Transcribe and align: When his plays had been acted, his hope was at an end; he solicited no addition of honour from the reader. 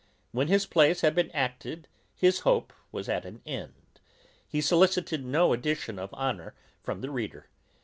When 0.31 0.47
his 0.47 0.65
plays 0.65 1.01
had 1.01 1.13
been 1.13 1.29
acted, 1.29 1.87
his 2.15 2.39
hope 2.39 2.73
was 2.91 3.07
at 3.07 3.23
an 3.23 3.43
end; 3.45 3.99
he 4.47 4.59
solicited 4.59 5.23
no 5.23 5.53
addition 5.53 5.99
of 5.99 6.11
honour 6.15 6.55
from 6.81 7.01
the 7.01 7.11
reader. 7.11 7.51